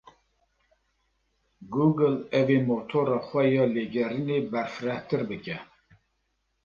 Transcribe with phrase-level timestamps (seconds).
[1.73, 5.57] Google ew ê motora xwe ya lêgerînê berfirehtir bike.